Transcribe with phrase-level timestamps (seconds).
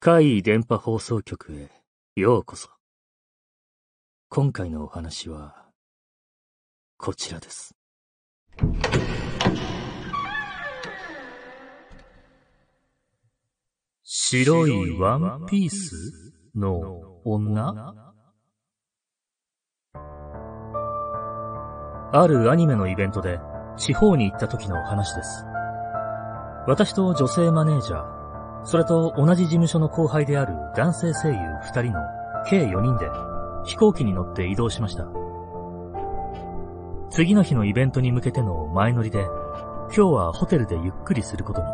[0.00, 1.70] 怪異電波放送局へ
[2.16, 2.70] ようこそ。
[4.28, 5.66] 今回のお話は、
[6.96, 7.74] こちらです。
[14.04, 17.94] 白いワンピースの女？
[22.14, 23.38] あるアニメのイベントで
[23.76, 25.46] 地方に行った時の話です。
[26.66, 32.00] 私と女性マネージャー、それと同じ事務所の後輩である男性声優二人の
[32.48, 33.08] 計4人で
[33.64, 35.06] 飛行機に乗って移動しました。
[37.10, 39.26] 次の日のイベントに向けての前乗りで、
[39.94, 41.66] 今日はホテルでゆっくりすることに。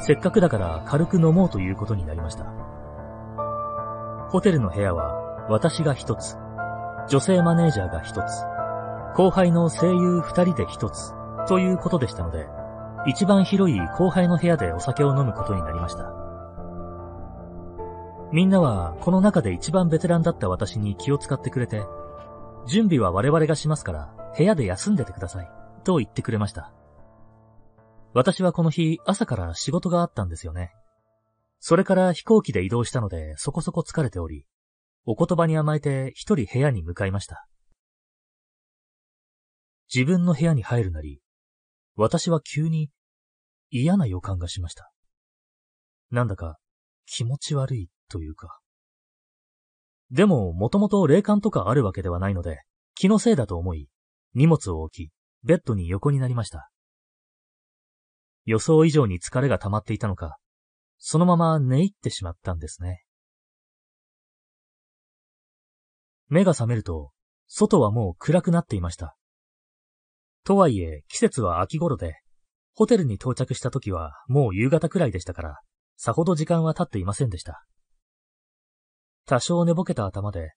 [0.00, 2.44] せっかくだから軽く飲もうということになりました。
[4.30, 6.36] ホテルの部屋は私が一つ、
[7.08, 8.44] 女性マネージャーが一つ、
[9.14, 11.12] 後輩の声優二人で一つ
[11.48, 12.46] ということでしたので、
[13.06, 16.12] 一番広い後輩の部屋でお酒を飲むことになりました。
[18.32, 21.84] みんなはこの中で一番ベテランだった私に気を使ってくれて、
[22.66, 25.50] 準備は我々がしますから部屋で休んでてください、
[25.84, 26.72] と言ってくれました。
[28.12, 30.72] 私はこの日朝から仕事があったんですよね。
[31.60, 34.46] それから飛行機で移動したのでそこそこ疲れており、
[35.04, 37.46] お言葉に甘えて一人部屋に向かいました。
[39.94, 41.20] 自分の部屋に入るなり、
[41.94, 42.90] 私は急に
[43.70, 44.92] 嫌な予感がしました。
[46.10, 46.58] なんだか
[47.06, 48.60] 気持ち悪いというか。
[50.10, 52.62] でも、もともと霊感とかあるわけではないので、
[52.94, 53.88] 気のせいだと思い、
[54.34, 56.70] 荷物を置き、ベッドに横になりました。
[58.44, 60.38] 予想以上に疲れが溜まっていたのか、
[60.98, 63.04] そのまま寝入ってしまったんですね。
[66.28, 67.10] 目が覚めると、
[67.48, 69.16] 外はもう暗くなっていました。
[70.46, 72.20] とはいえ、季節は秋頃で、
[72.76, 75.60] ホテルに到着した時はもう夕方くらいでしたから、
[75.96, 77.66] さほど時間は経っていませんでした。
[79.26, 80.52] 多少寝ぼけた頭で、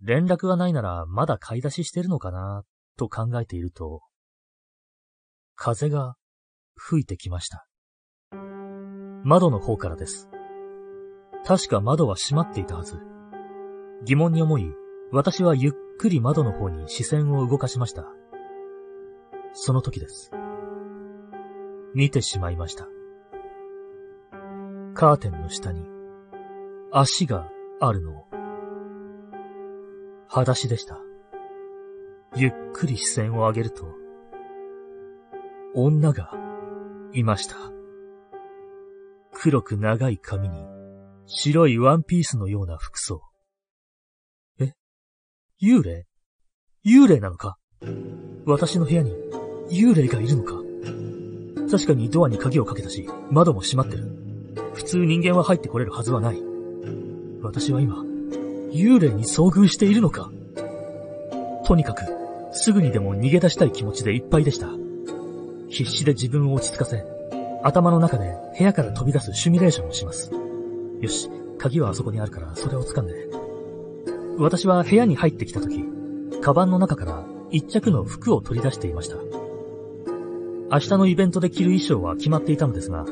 [0.00, 2.64] 連絡がないならまだ買い出ししてるのかな、
[2.96, 4.02] と考えていると、
[5.54, 6.16] 風が
[6.74, 7.68] 吹いてきました。
[9.22, 10.28] 窓の方からです。
[11.46, 12.98] 確か窓は閉まっていたはず。
[14.04, 14.64] 疑問に思い、
[15.12, 18.06] 私はゆっくり窓の方に視線を動かしました。
[19.52, 20.30] その時です。
[21.94, 22.88] 見てしまいました。
[24.94, 25.82] カーテンの下に
[26.92, 27.48] 足が
[27.80, 28.26] あるのを。
[30.28, 30.98] 裸足でした。
[32.36, 33.84] ゆっくり視線を上げると、
[35.74, 36.32] 女が
[37.12, 37.56] いました。
[39.32, 40.64] 黒く長い髪に
[41.26, 43.22] 白いワンピースのような服装。
[44.60, 44.74] え？
[45.60, 46.06] 幽霊？
[46.84, 47.56] 幽霊なのか？
[48.46, 49.12] 私の部屋に
[49.70, 50.54] 幽霊がいるのか？
[51.70, 54.04] 確かにドアに鍵をかけたし、窓も閉まってる。
[54.74, 56.42] 普通人間は入ってこれるはずはない。
[57.42, 58.02] 私は今、
[58.72, 60.30] 幽霊に遭遇しているのか？
[61.64, 62.02] とにかく、
[62.52, 64.68] すぐにでも逃げ出したい気持ちでいっぱいでした。
[65.68, 67.04] 必死で自分を落ち着かせ、
[67.62, 70.32] 頭の中で部屋から飛び出すシミュレーションをします。
[71.00, 73.28] よし、鍵はあそこにあるからそれを掴んで。
[74.38, 75.84] 私は部屋に入ってきた時、
[76.40, 79.16] カバンの中から一着の服を取り出していました。
[80.72, 83.04] 明日のイベントで着る衣装は決まっていたのですが、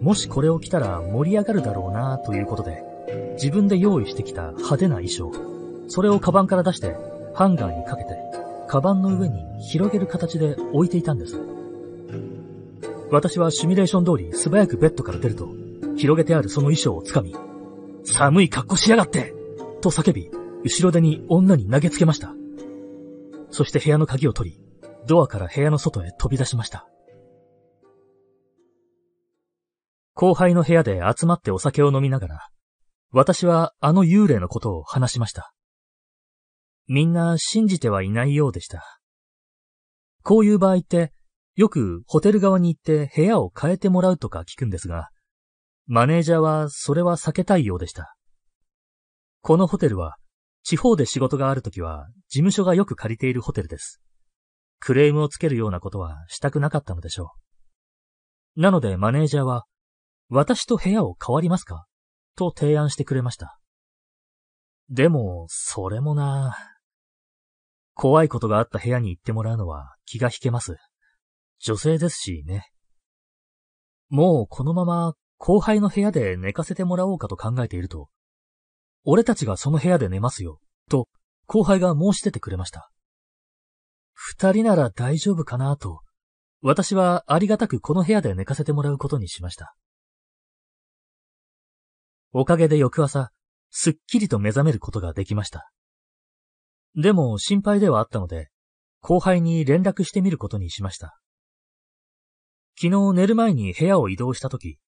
[0.00, 2.82] もしこれを着たら盛り上がるだろうなということで、
[3.34, 5.30] 自分で用意してきた派手な衣装、
[5.88, 6.96] それをカバンから出して
[7.34, 8.16] ハンガーにかけて、
[8.66, 11.38] カバンの上に広げる形で置いていたんです。
[13.10, 15.48] 私はシミュレーション通り素早くベッドから出ると、
[15.98, 17.36] 広げてあるその衣装をつかみ、
[18.04, 19.34] 寒い格好しやがって
[19.82, 20.30] と叫び、
[20.64, 22.34] 後ろ手に女に投げつけました。
[23.50, 24.65] そして部屋の鍵を取り、
[25.06, 26.88] ドアから部屋の外へ飛び出しました。
[30.14, 32.48] 後輩の部屋で集まってお酒を飲みながら、
[33.12, 35.52] 私はあの幽霊のことを話しました。
[36.88, 39.00] みんな信じてはいないようでした。
[40.22, 41.12] こういう場合って、
[41.54, 45.10] よくホテル側に行って部屋を変えてもらうとか聞くんですが、
[45.86, 48.16] マネージャーはそれは避けたいようでした。
[49.40, 50.16] このホテルは、
[50.64, 54.00] 地方で仕事があるときは、事務所がよく借りているホテルです。
[54.78, 57.32] クレームをつけるようなことはしたくなかったのでしょ
[58.56, 58.60] う。
[58.60, 59.64] なのでマネージャーは、
[60.28, 61.86] 私と部屋を変わりますか？
[62.36, 63.58] と提案してくれました。
[64.90, 66.56] でも、それもな
[67.94, 70.76] 怖いことがあった部屋に行ってもらうのは気が引けます。
[71.58, 72.70] 女性ですしね。
[74.08, 78.08] もうこのまま後輩の部屋で寝かせてもらおうかと考えていると、
[79.04, 81.08] 俺たちがその部屋で寝ますよ、と
[81.46, 82.90] 後輩が申し出てくれました。
[84.18, 86.00] 二人なら大丈夫かなと
[86.62, 89.76] 私はありがたくこの部屋で寝かせてもらうことにしました。
[92.32, 93.30] おかげで翌朝、
[93.70, 95.70] すっきりと目覚めることができました。
[96.96, 98.48] でも心配ではあったので、
[99.00, 101.18] 後輩に連絡してみることにしました。
[102.74, 104.78] 昨日寝る前に部屋を移動したとき、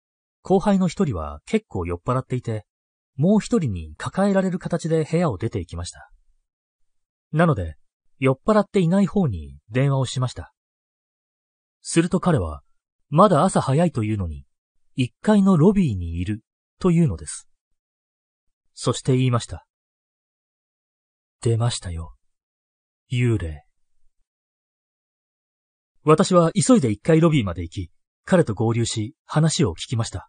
[0.42, 2.64] 後輩の一人は結構酔っ払っていて、
[3.16, 6.10] もう一人に抱えられる形で部屋を出て行きました。
[7.30, 7.76] なので、
[8.18, 10.52] 酔っ払っていない方に電話をしました。
[11.80, 12.62] すると彼は、
[13.10, 14.44] まだ朝早いというのに、
[14.94, 16.42] 一階のロビーにいる
[16.80, 17.48] というのです。
[18.74, 19.66] そして言いました。
[21.40, 22.16] 出ましたよ。
[23.10, 23.64] 幽霊。
[26.04, 27.90] 私は急いで一階ロビーまで行き、
[28.24, 30.28] 彼と合流し、話を聞きました。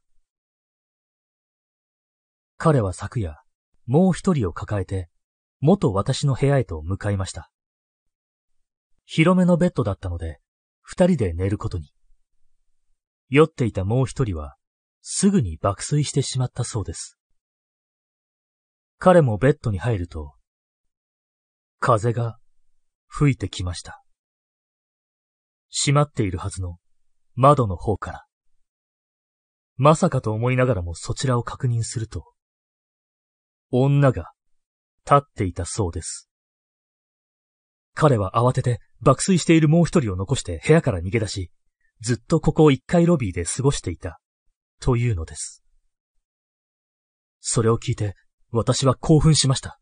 [2.58, 3.42] 彼は昨夜、
[3.88, 5.10] もう一人を抱えて、
[5.62, 7.50] 元私の部屋へと向かいました。
[9.12, 10.40] 広めのベッドだったので、
[10.82, 11.92] 二人で寝ることに。
[13.28, 14.56] 酔っていたもう一人は、
[15.02, 17.18] すぐに爆睡してしまったそうです。
[19.00, 20.36] 彼もベッドに入ると、
[21.80, 22.38] 風が
[23.08, 24.04] 吹いてきました。
[25.76, 26.78] 閉まっているはずの
[27.34, 28.26] 窓の方から。
[29.76, 32.32] まさかと思いながらもそちらを確認すると、
[33.72, 34.34] 女が
[35.04, 36.30] 立っていたそうです。
[37.96, 41.52] 彼は慌てて爆睡しているもう一人を残して部屋から逃げ出し、
[42.02, 44.20] ずっとここを一階ロビーで過ごしていた、
[44.80, 45.64] というのです。
[47.40, 48.16] それを聞いて、
[48.52, 49.80] 私は興奮しました。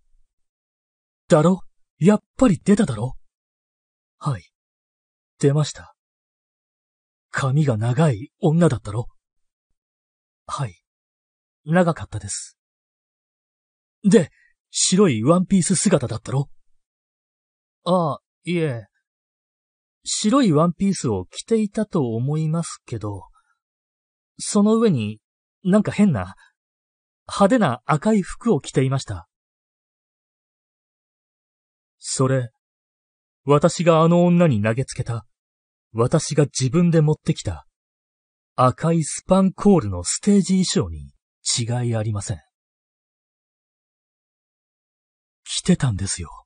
[1.28, 1.62] だろ？
[2.00, 3.16] やっぱり出ただろ？
[4.19, 4.44] はい。
[5.40, 5.96] 出ました。
[7.31, 9.08] 髪が長い女だったろ？
[10.46, 10.81] はい。
[11.66, 12.58] 長かったです。
[14.04, 14.31] で、
[14.69, 16.50] 白いワンピース姿だったろ？
[17.84, 18.86] ああ、いえ。
[20.09, 23.25] 白いワンピースを着ていたと思いますけど、
[24.39, 25.19] その上に
[25.63, 26.36] なんか変な、
[27.27, 29.27] 派手な赤い服を着ていました。
[32.00, 32.51] それ、
[33.44, 35.25] 私があの女に投げつけた、
[35.92, 37.68] 私が自分で持ってきた、
[38.56, 41.12] 赤いスパンコールのステージ衣装に
[41.59, 42.42] 違いありません。
[45.44, 46.45] 着てたんですよ。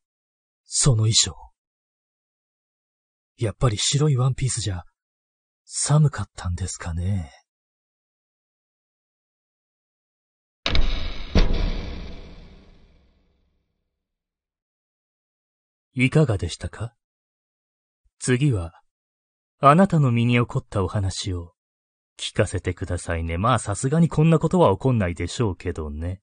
[0.66, 1.50] その衣装。
[3.44, 4.84] やっぱり白いワンピースじゃ、
[5.66, 7.32] 寒かったんですかね。
[15.94, 16.94] いかがでしたか？
[18.20, 18.74] 次は、
[19.60, 21.54] あなたの身に起こったお話を
[22.20, 23.40] 聞かせてくださいね。
[23.40, 26.22] まあさすがにこんなことは起こんないでしょうけどね。